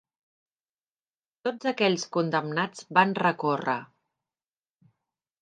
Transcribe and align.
Tots 1.47 1.69
aquells 1.73 2.05
condemnats 2.17 2.87
van 2.99 3.15
recórrer. 3.21 3.79